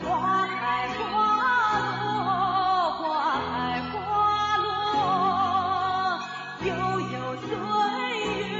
[0.00, 1.02] 花开花
[1.90, 6.20] 落，花开花落，
[6.64, 6.70] 悠
[7.00, 7.48] 悠岁
[8.48, 8.56] 月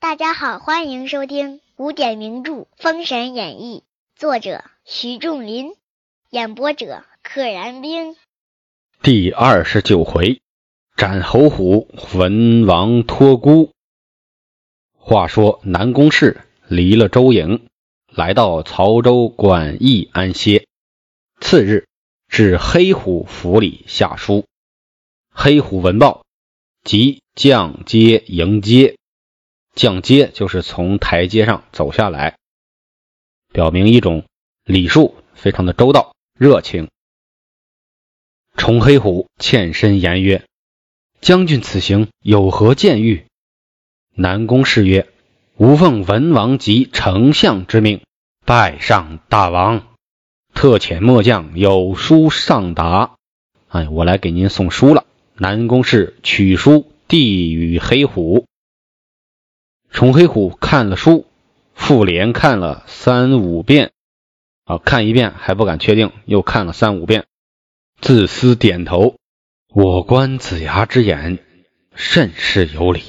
[0.00, 3.84] 大家好，欢迎收听古典名著《封神演义》，
[4.18, 5.74] 作者徐仲林，
[6.30, 8.16] 演播者可燃冰。
[9.02, 10.40] 第二十九回，
[10.96, 13.73] 斩侯虎，文王托孤。
[15.06, 17.66] 话说南宫氏离了周营，
[18.08, 20.66] 来到曹州管驿安歇。
[21.42, 21.86] 次日，
[22.26, 24.46] 至黑虎府里下书。
[25.28, 26.24] 黑虎闻报，
[26.84, 28.96] 即降阶迎接。
[29.74, 32.38] 降阶就是从台阶上走下来，
[33.52, 34.24] 表明一种
[34.64, 36.88] 礼数非常的周到、热情。
[38.56, 40.46] 崇黑虎欠身言曰
[41.20, 43.24] ：“将军此行有何见谕？”
[44.16, 45.08] 南宫氏曰
[45.58, 48.02] ：“吾奉文王及丞相之命，
[48.46, 49.88] 拜上大王。
[50.54, 53.16] 特遣末将有书上达。
[53.68, 55.04] 哎，我来给您送书了。”
[55.36, 58.46] 南宫氏取书递与黑虎。
[59.90, 61.26] 崇黑虎看了书，
[61.74, 63.90] 复连看了三五遍。
[64.64, 67.24] 啊，看一遍还不敢确定，又看了三五遍。
[68.00, 69.16] 自私点头，
[69.70, 71.40] 我观子牙之言，
[71.96, 73.02] 甚是有理。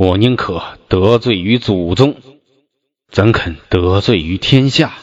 [0.00, 2.16] 我宁可得罪于祖宗，
[3.10, 4.94] 怎肯得罪于天下？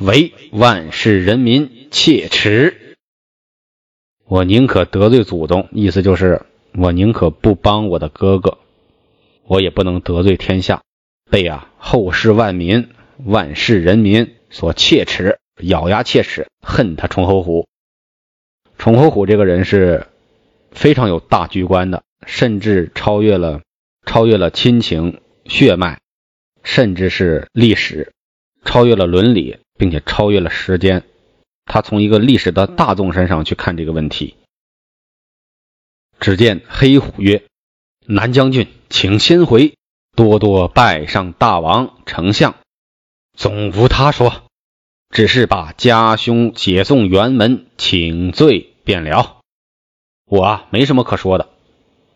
[0.00, 2.96] 唯万世人民切齿。
[4.24, 6.42] 我宁可得罪祖宗，意思就是
[6.74, 8.58] 我宁可不帮我的哥哥，
[9.44, 10.82] 我也不能得罪天下，
[11.30, 12.88] 被啊后世万民、
[13.24, 17.68] 万世人民所切齿，咬牙切齿，恨他崇侯虎。
[18.76, 20.08] 崇侯虎这个人是
[20.72, 23.60] 非常有大局观的，甚至超越了
[24.06, 26.00] 超越了亲情血脉，
[26.62, 28.14] 甚至是历史，
[28.64, 31.04] 超越了伦理，并且超越了时间。
[31.66, 34.36] 他从一个历史的大众身上去看这个问题。
[36.18, 37.44] 只见黑虎曰
[38.06, 39.74] ：“南将军，请先回，
[40.14, 42.54] 多多拜上大王、丞相。
[43.36, 44.44] 总无他说。”
[45.08, 49.38] 只是把家兄解送辕门请罪便了，
[50.26, 51.48] 我啊没什么可说的。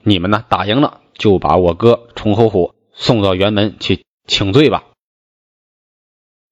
[0.02, 4.86] 你们呢打赢了，就把我哥崇侯虎送到辕门去请罪吧。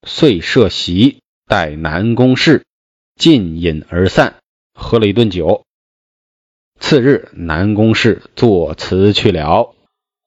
[0.06, 2.66] 遂设席待南宫氏
[3.16, 4.36] 尽饮而散，
[4.74, 5.64] 喝了一顿酒。
[6.78, 9.74] 次日，南宫氏作辞去了。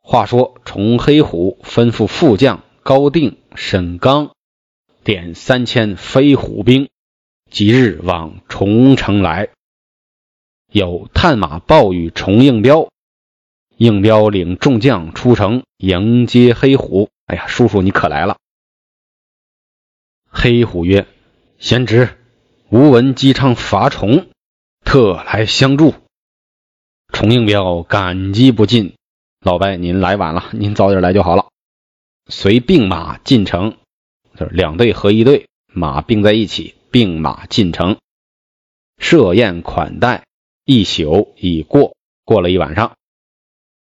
[0.01, 4.31] 话说崇黑虎吩咐副将高定、沈刚。
[5.03, 6.89] 点三千飞虎兵，
[7.51, 9.49] 即日往重城来。
[10.71, 12.89] 有探马报与重应彪，
[13.81, 17.09] 应彪领众将出城迎接黑虎。
[17.25, 18.37] 哎呀，叔叔你可来了！
[20.29, 21.07] 黑虎曰
[21.57, 22.15] ：“贤侄，
[22.69, 24.29] 吾闻姬昌伐崇，
[24.85, 25.95] 特来相助。”
[27.11, 28.93] 崇应彪感激不尽
[29.41, 31.47] ：“老伯，您来晚了，您早点来就好了。”
[32.29, 33.77] 随并马进城。
[34.37, 37.97] 就是两队合一队，马并在一起，并马进城，
[38.99, 40.27] 设宴款待，
[40.65, 42.95] 一宿已过，过了一晚上。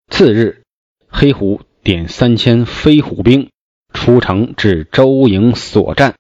[0.10, 0.64] 次日，
[1.08, 3.50] 黑虎点三千飞虎兵
[3.94, 6.16] 出城至周营所战，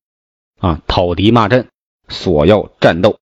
[0.59, 1.67] 啊，讨敌骂阵，
[2.07, 3.17] 索要战斗。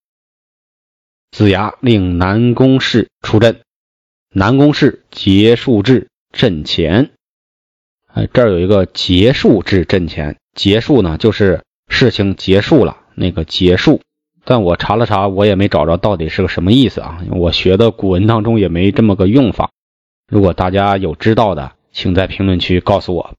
[1.32, 3.62] 子牙令南宫氏出阵，
[4.34, 7.12] 南宫氏结束至阵前。
[8.08, 10.38] 哎，这儿有一个结束至阵前。
[10.54, 14.02] 结束呢，就是事情结束了，那个结束。
[14.44, 17.24] 但我查了查，我也没找着到底是个什么意思啊。
[17.30, 19.72] 我学的古文当中也没这么个用法。
[20.32, 23.36] 如果大家有知道的，请在评论区告诉我。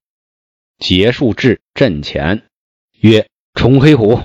[0.79, 2.43] 结束至阵前，
[3.01, 4.21] 曰：崇黑虎，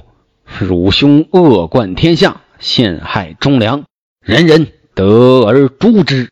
[0.59, 3.85] 汝兄恶贯天下，陷害忠良，
[4.19, 6.29] 人人得而诛之。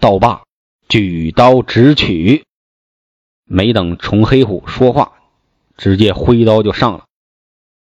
[0.00, 0.42] 道罢，
[0.88, 2.44] 举刀直取。
[3.44, 5.12] 没等崇黑虎说话。
[5.76, 7.04] 直接挥刀就上了，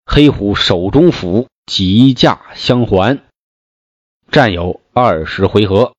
[0.07, 3.21] 黑虎手中斧急架相还，
[4.31, 5.96] 战有二十回合。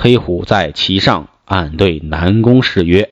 [0.00, 3.10] 黑虎在其上暗对南宫氏曰：“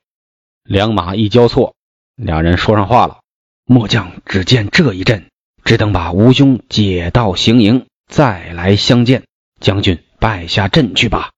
[0.63, 1.75] 两马一交错，
[2.15, 3.19] 两人说上话了。
[3.65, 5.25] 末将只见这一阵，
[5.65, 9.25] 只等把吴兄解到行营，再来相见。
[9.59, 11.31] 将军败下阵去吧，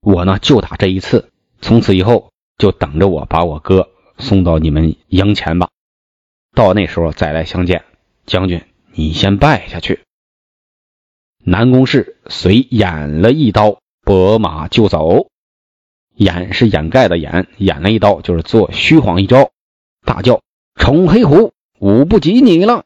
[0.00, 5.68] 我呢就打这一次，从此以后就等着我把我哥送到你们营前吧。”
[6.54, 7.84] 到那时候再来相见，
[8.24, 8.62] 将军，
[8.92, 10.04] 你先败下去。
[11.44, 15.28] 南宫氏随掩了一刀，拨马就走。
[16.14, 19.50] 掩是掩盖的掩，掩了一刀就是做虚晃一招，
[20.04, 20.42] 大叫
[20.76, 22.84] ：“冲黑虎，武不及你了！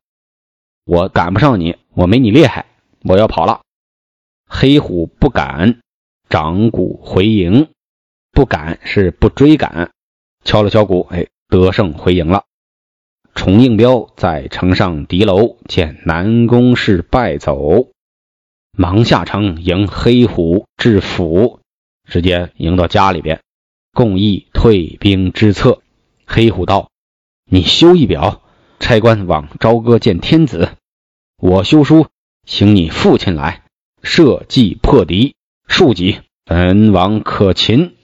[0.85, 2.67] 我赶不上你，我没你厉害，
[3.03, 3.63] 我要跑了。”
[4.49, 5.81] 黑虎不敢，
[6.29, 7.69] 掌鼓回营。
[8.31, 9.91] 不敢是不追赶，
[10.45, 12.45] 敲了敲鼓，哎，得胜回营了。
[13.35, 17.89] 崇应彪在城上敌楼见南宫氏败走，
[18.79, 21.61] 忙下城迎黑虎至府，
[22.07, 23.41] 直接迎到家里边，
[23.95, 25.81] 共议退兵之策。
[26.27, 26.91] 黑虎道
[27.51, 28.43] ：“你修一表，
[28.79, 30.73] 差官往朝歌见天子。
[31.39, 32.09] 我修书，
[32.45, 33.63] 请你父亲来，
[34.03, 35.37] 设计破敌，
[35.67, 37.95] 庶几，本王可擒。”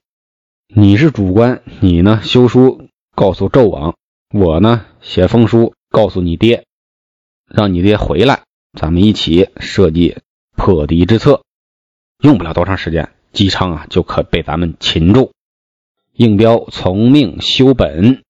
[0.74, 3.94] 你是主官，你呢修书告诉纣王，
[4.32, 6.64] 我呢写封书告诉你爹，
[7.46, 10.16] 让你爹回来，咱们一起设计
[10.62, 11.42] 破敌之策。
[12.20, 15.32] 用不了多长时间，姬昌啊就可被咱们擒住。
[16.12, 18.22] 应彪从命修本，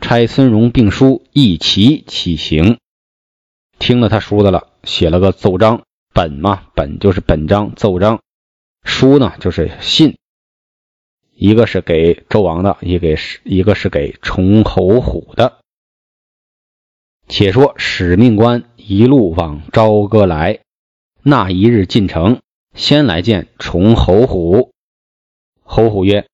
[0.00, 2.78] 差孙荣并书一齐起行。
[3.80, 5.82] 听了他书的了，写了个奏章。
[6.14, 8.20] 本嘛，本就是本章奏章，
[8.84, 10.16] 书呢就是信。
[11.34, 15.58] 一个是给纣王的，一个是一个是给崇侯虎的。
[17.26, 20.60] 且说使命官一路往朝歌来，
[21.22, 22.40] 那一日进城，
[22.74, 24.72] 先来见崇侯虎。
[25.62, 26.26] 侯虎曰：“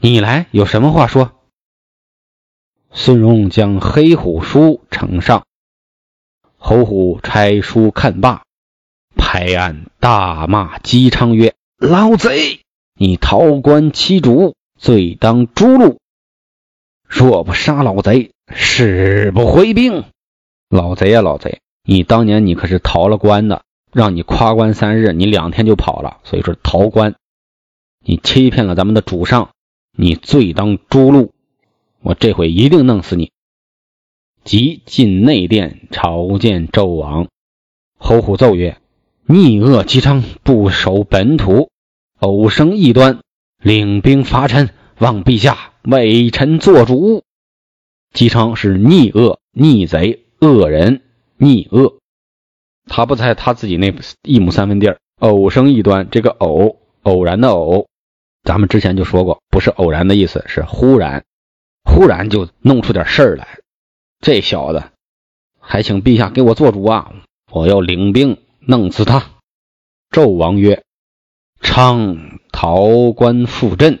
[0.00, 1.32] 你来有什么话说？”
[2.90, 5.44] 孙荣将黑虎书呈上，
[6.56, 8.44] 侯虎拆书看罢，
[9.14, 12.60] 拍案大骂姬昌曰：“老贼！”
[12.98, 15.98] 你逃官欺主，罪当诛戮。
[17.06, 20.04] 若不杀老贼，誓不回兵。
[20.70, 21.60] 老贼呀，老贼！
[21.82, 27.14] 你当年你可是逃了官的，让你夸官三日，你两天就跑了，所以说逃官。
[28.04, 29.50] 你欺骗了咱们的主上，
[29.96, 31.30] 你罪当诛戮。
[32.00, 33.32] 我这回一定弄死你。
[34.42, 37.28] 即进内殿朝见纣王。
[37.98, 38.78] 侯虎奏曰
[39.26, 41.70] ：“逆恶姬昌不守本土。”
[42.20, 43.20] 偶生异端，
[43.62, 47.22] 领兵伐陈，望陛下为臣做主。
[48.12, 51.02] 姬昌是逆恶、逆贼、恶人、
[51.36, 51.99] 逆恶，
[52.90, 54.98] 他不在他自己那一亩三分地儿。
[55.20, 57.88] 偶生异端，这个偶偶然的偶，
[58.42, 61.24] 咱们之前就说过，不是偶然的意思，是忽然，
[61.84, 63.60] 忽然就弄出点事儿来。
[64.20, 64.90] 这小子
[65.60, 67.14] 还请陛下给我做主啊！
[67.52, 69.30] 我要领兵弄死他。
[70.10, 70.82] 纣王曰。
[71.62, 74.00] 昌逃官赴镇，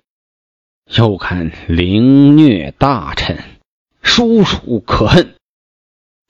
[0.86, 3.44] 又看凌虐大臣，
[4.02, 5.34] 殊属可恨。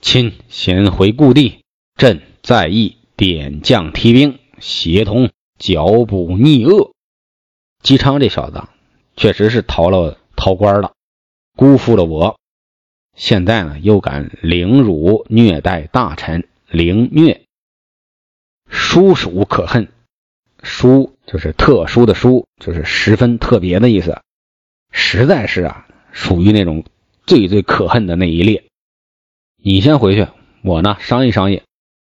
[0.00, 1.62] 亲先回故地，
[1.94, 6.92] 朕再议点将提兵，协同剿捕逆恶。
[7.82, 8.64] 姬昌这小子
[9.16, 10.92] 确实是逃了逃官了，
[11.56, 12.38] 辜负了我。
[13.16, 17.42] 现在呢，又敢凌辱虐待大臣，凌虐，
[18.68, 19.88] 殊属可恨。
[20.62, 24.20] 殊就是特殊的殊，就是十分特别的意思，
[24.90, 26.84] 实在是啊，属于那种
[27.26, 28.64] 最最可恨的那一列。
[29.62, 30.28] 你先回去，
[30.62, 31.62] 我呢商议商议，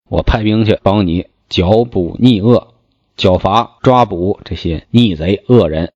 [0.09, 2.75] 我派兵去帮你剿捕逆恶，
[3.17, 5.93] 剿伐抓捕这些逆贼恶人。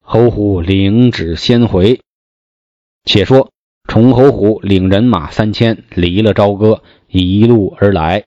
[0.00, 2.00] 侯虎领旨先回。
[3.04, 3.50] 且说
[3.86, 8.24] 崇侯虎领人马三千，离了朝歌，一路而来。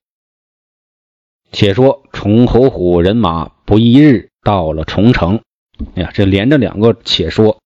[1.52, 5.42] 且说崇侯虎人马不一日到了崇城。
[5.96, 7.60] 哎呀，这连着两个且说，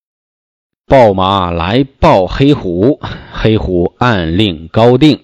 [0.86, 3.00] 报马来报黑虎。
[3.32, 5.22] 黑虎暗令高定。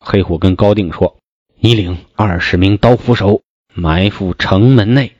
[0.00, 1.16] 黑虎跟高定说
[1.58, 3.42] ：“你领二十名刀斧手
[3.74, 5.12] 埋伏城门内，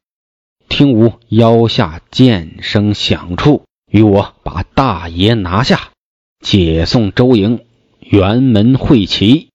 [0.68, 5.90] 听吾腰下剑声响处，与我把大爷拿下，
[6.40, 7.64] 解送周营，
[8.00, 9.48] 辕门会齐。”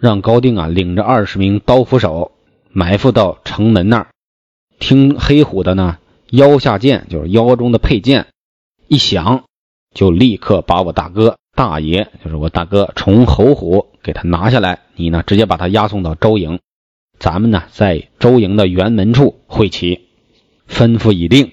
[0.00, 2.32] 让高定啊领着二十名刀斧手。
[2.70, 4.08] 埋伏到城门那儿，
[4.78, 5.98] 听黑虎的呢，
[6.30, 8.28] 腰下剑就是腰中的佩剑
[8.86, 9.44] 一响，
[9.92, 14.82] 就立刻把我大哥大爷，就是我大哥崇侯虎给他拿下来。
[14.94, 16.60] 你呢，直接把他押送到周营，
[17.18, 20.06] 咱们呢在周营的辕门处会齐。
[20.68, 21.50] 吩咐已定，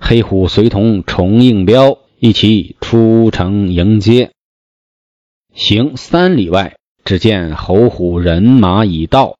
[0.00, 4.32] 黑虎随同崇应彪一起出城迎接。
[5.54, 9.36] 行三里外，只见侯虎人马已到。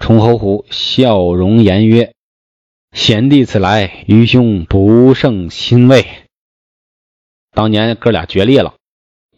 [0.00, 2.12] 崇侯虎笑容言曰
[2.90, 6.06] ：“贤弟此来，愚兄不胜欣慰。
[7.52, 8.74] 当年哥俩决裂了，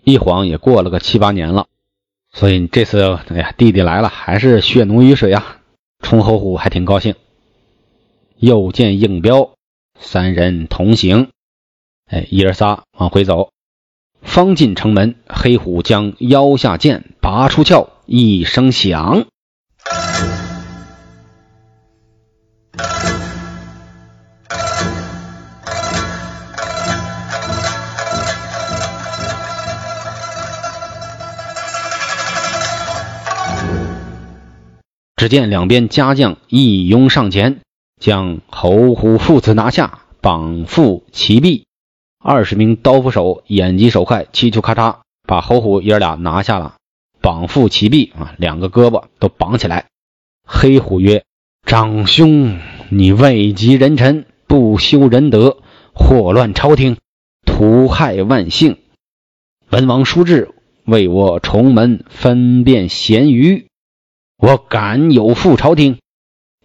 [0.04, 1.66] 一晃也过了个七八年了，
[2.30, 5.56] 所以这次，哎呀，弟弟来了，还是血浓于水呀！”
[6.04, 7.14] 崇侯虎还挺高兴。
[8.36, 9.54] 又见应彪，
[9.98, 11.30] 三人同行，
[12.06, 13.48] 哎，一人仨往回走。
[14.20, 19.26] 方进城门，黑虎将腰下剑拔出鞘，一声响。
[35.24, 37.62] 只见两边家将一拥上前，
[37.98, 41.64] 将侯虎父子拿下，绑缚齐臂。
[42.22, 46.74] 二十名刀斧手眼疾手快，嘁嘁咔嚓把侯虎爷俩拿下了，
[47.22, 49.86] 绑缚齐臂啊，两个胳膊都绑起来。
[50.46, 51.24] 黑虎曰
[51.64, 52.58] ：“长兄，
[52.90, 55.56] 你位极人臣，不修仁德，
[55.94, 56.98] 祸乱朝廷，
[57.46, 58.76] 屠害万姓。
[59.70, 60.50] 文王叔至，
[60.84, 63.68] 为我重门分辨贤愚。”
[64.36, 65.98] 我敢有负朝廷，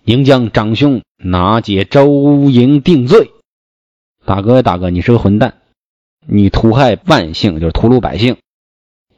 [0.03, 3.31] 应将长兄拿解周营定罪。
[4.25, 5.55] 大哥，大哥，你是个混蛋！
[6.27, 8.37] 你屠害万姓，就是屠戮百姓。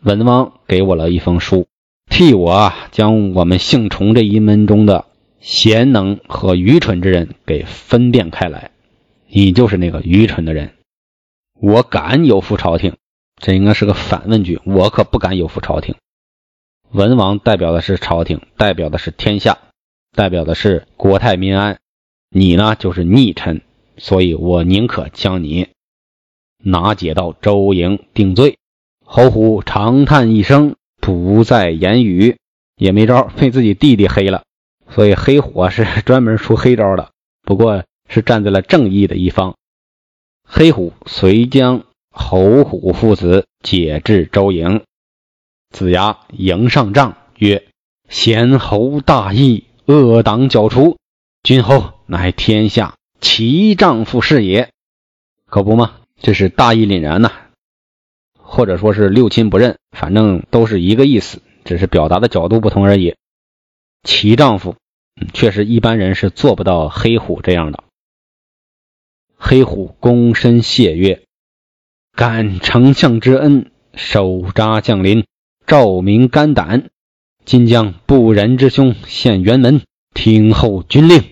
[0.01, 1.67] 文王给我了一封书，
[2.09, 5.05] 替我将我们姓崇这一门中的
[5.39, 8.71] 贤能和愚蠢之人给分辨开来。
[9.27, 10.73] 你就是那个愚蠢的人。
[11.59, 12.95] 我敢有负朝廷，
[13.37, 14.59] 这应该是个反问句。
[14.65, 15.95] 我可不敢有负朝廷。
[16.91, 19.59] 文王代表的是朝廷，代表的是天下，
[20.13, 21.79] 代表的是国泰民安。
[22.29, 23.61] 你呢，就是逆臣，
[23.95, 25.69] 所以我宁可将你
[26.57, 28.57] 拿解到周营定罪。
[29.05, 32.35] 侯虎长叹一声，不再言语，
[32.75, 34.43] 也没招，被自己弟弟黑了。
[34.89, 37.11] 所以黑虎啊是专门出黑招的，
[37.43, 39.55] 不过是站在了正义的一方。
[40.43, 44.83] 黑虎遂将侯虎父子解至周营。
[45.71, 47.65] 子牙迎上帐曰
[48.09, 50.97] ：“贤侯大义，恶党剿除，
[51.43, 54.69] 君侯乃天下齐丈夫是也。
[55.45, 55.95] 可不吗？
[56.19, 57.31] 这是大义凛然呐，
[58.37, 63.15] 或者说是六亲不认，反正都是一个意思，只是表达的角度不同而已。
[64.03, 64.75] 齐丈夫，
[65.33, 67.83] 确实一般人是做不到黑虎这样的。
[69.37, 71.23] 黑虎躬身谢曰
[72.13, 75.25] ：‘感丞相之恩，手札降临。’”
[75.71, 76.89] 照明肝胆，
[77.45, 81.23] 今将不仁之兄献辕门，听候军令。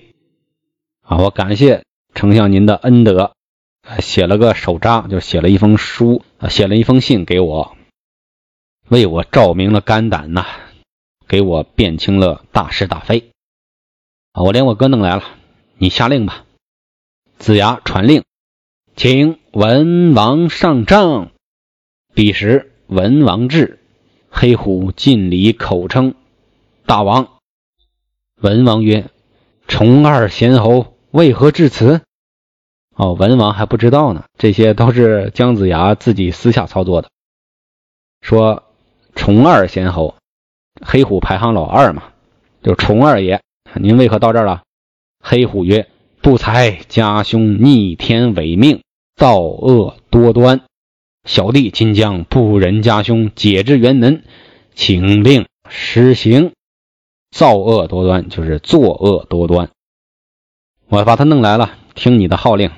[1.01, 1.83] 啊，我感谢
[2.15, 3.33] 丞相您的恩德，
[3.99, 7.75] 写了个手札，就写了一封书，写了一封信给我，
[8.87, 10.45] 为我照明了肝胆呐，
[11.27, 13.31] 给我辨清了大是大非。
[14.31, 15.23] 啊，我连我哥弄来了，
[15.77, 16.45] 你下令吧。
[17.39, 18.23] 子牙传令，
[18.95, 21.31] 请文王上帐。
[22.13, 23.75] 彼时文王至。
[24.29, 26.15] 黑虎尽礼口称
[26.85, 27.27] ：“大王。”
[28.41, 29.09] 文王曰
[29.67, 32.01] ：“重二贤侯为何至此？”
[32.95, 37.09] 哦，文王还不知道呢，这些都是姜子牙自己私下操作的。
[38.21, 38.63] 说
[39.15, 40.15] 重二贤侯，
[40.81, 42.03] 黑虎排行老二嘛，
[42.61, 43.41] 就重二爷，
[43.75, 44.63] 您为何到这儿了？
[45.23, 45.89] 黑虎曰
[46.21, 48.83] ：“不才家兄逆天违命，
[49.15, 50.61] 造恶多端。”
[51.25, 54.23] 小弟今将不仁家兄解至辕门，
[54.73, 56.53] 请令施行。
[57.29, 59.69] 造恶多端就是作恶多端，
[60.87, 62.71] 我把他弄来了，听你的号令。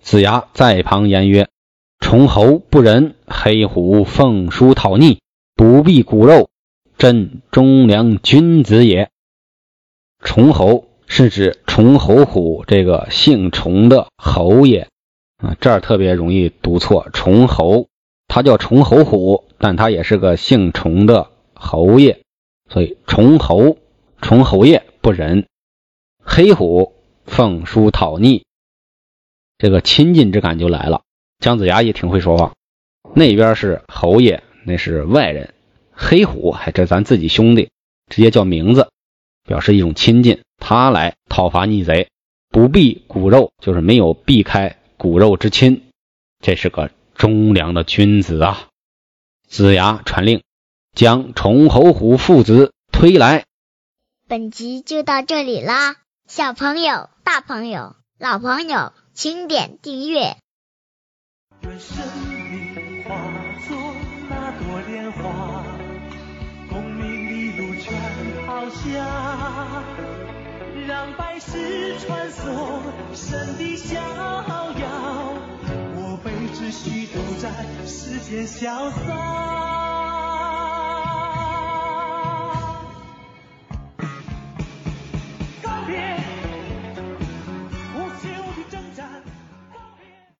[0.00, 1.48] 子牙在旁言曰
[1.98, 5.18] ：“崇侯不仁，黑虎奉书讨逆，
[5.56, 6.50] 不避骨肉，
[6.98, 9.10] 朕忠良君子也。”
[10.22, 14.88] 崇侯是指崇侯虎这个姓崇的侯爷。
[15.42, 17.08] 啊，这儿特别容易读错。
[17.12, 17.88] 崇侯，
[18.28, 22.22] 他叫崇侯虎，但他也是个姓崇的侯爷，
[22.70, 23.76] 所以崇侯、
[24.20, 25.46] 崇侯爷不仁。
[26.24, 26.94] 黑虎
[27.26, 28.44] 奉书讨逆，
[29.58, 31.02] 这个亲近之感就来了。
[31.40, 32.52] 姜子牙也挺会说话。
[33.14, 35.52] 那边是侯爷，那是外人。
[35.90, 37.70] 黑虎，还这咱自己兄弟，
[38.08, 38.90] 直接叫名字，
[39.44, 40.40] 表示一种亲近。
[40.58, 42.06] 他来讨伐逆贼，
[42.48, 44.78] 不避骨肉，就是没有避开。
[45.02, 45.90] 骨肉之亲，
[46.38, 48.68] 这是个忠良的君子啊！
[49.48, 50.44] 子牙传令，
[50.92, 53.44] 将崇侯虎父子推来。
[54.28, 55.96] 本集就到这里啦，
[56.28, 60.36] 小朋友、大朋友、老朋友，请点订阅。
[61.62, 61.96] 愿生
[62.52, 63.16] 命化
[63.66, 63.76] 作
[64.30, 65.64] 那朵莲花，
[66.70, 69.84] 功名利禄全抛下，
[70.86, 72.80] 让百世穿梭
[73.14, 75.34] 神的逍遥。
[75.94, 77.52] 我辈只需独占
[77.86, 79.91] 世间潇洒。